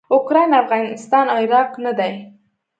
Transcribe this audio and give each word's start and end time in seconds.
اوکراین 0.15 0.51
افغانستان 0.63 1.25
او 1.33 1.37
عراق 1.45 1.71
نه 1.85 1.91
دي. 1.97 2.13